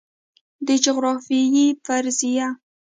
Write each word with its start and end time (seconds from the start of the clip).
د 0.67 0.69
جغرافیې 0.83 1.65
فرضیه 1.85 2.47